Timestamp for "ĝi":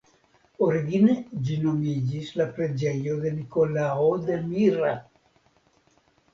1.49-1.57